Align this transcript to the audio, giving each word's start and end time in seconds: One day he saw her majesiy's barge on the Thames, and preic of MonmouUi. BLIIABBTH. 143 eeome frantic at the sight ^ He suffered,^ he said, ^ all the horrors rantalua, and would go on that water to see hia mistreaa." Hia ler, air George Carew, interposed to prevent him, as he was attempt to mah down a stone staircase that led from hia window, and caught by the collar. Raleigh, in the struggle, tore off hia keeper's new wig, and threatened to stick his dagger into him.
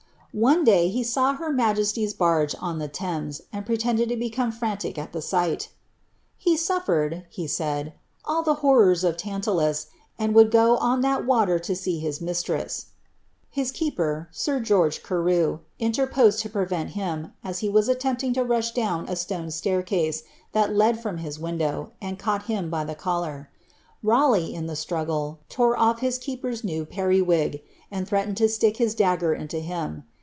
One 0.33 0.63
day 0.63 0.87
he 0.87 1.03
saw 1.03 1.33
her 1.33 1.49
majesiy's 1.51 2.13
barge 2.13 2.55
on 2.61 2.79
the 2.79 2.87
Thames, 2.87 3.41
and 3.51 3.65
preic 3.65 3.79
of 3.79 3.81
MonmouUi. 3.81 3.97
BLIIABBTH. 4.07 4.37
143 4.37 4.37
eeome 4.47 4.53
frantic 4.57 4.97
at 4.97 5.11
the 5.11 5.21
sight 5.21 5.59
^ 5.71 5.73
He 6.37 6.55
suffered,^ 6.55 7.23
he 7.29 7.47
said, 7.47 7.87
^ 7.87 7.91
all 8.23 8.41
the 8.41 8.53
horrors 8.63 9.03
rantalua, 9.03 9.87
and 10.17 10.33
would 10.33 10.49
go 10.49 10.77
on 10.77 11.01
that 11.01 11.25
water 11.25 11.59
to 11.59 11.75
see 11.75 11.99
hia 11.99 12.11
mistreaa." 12.11 12.85
Hia 13.49 13.65
ler, 13.97 14.29
air 14.47 14.59
George 14.61 15.03
Carew, 15.03 15.59
interposed 15.79 16.39
to 16.39 16.49
prevent 16.49 16.91
him, 16.91 17.33
as 17.43 17.59
he 17.59 17.67
was 17.67 17.89
attempt 17.89 18.21
to 18.21 18.45
mah 18.45 18.61
down 18.73 19.09
a 19.09 19.17
stone 19.17 19.51
staircase 19.51 20.23
that 20.53 20.73
led 20.73 20.97
from 21.03 21.17
hia 21.17 21.33
window, 21.41 21.91
and 22.01 22.17
caught 22.17 22.47
by 22.69 22.85
the 22.85 22.95
collar. 22.95 23.49
Raleigh, 24.01 24.55
in 24.55 24.67
the 24.67 24.77
struggle, 24.77 25.39
tore 25.49 25.77
off 25.77 25.99
hia 25.99 26.13
keeper's 26.13 26.63
new 26.63 26.87
wig, 27.27 27.61
and 27.91 28.07
threatened 28.07 28.37
to 28.37 28.47
stick 28.47 28.77
his 28.77 28.95
dagger 28.95 29.33
into 29.33 29.59
him. 29.59 30.05